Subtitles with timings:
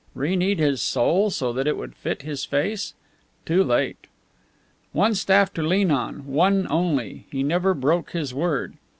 [0.15, 2.95] reknead his soul so that it would fit his face?
[3.45, 4.07] Too late!
[4.93, 8.77] One staff to lean on, one only he never broke his word.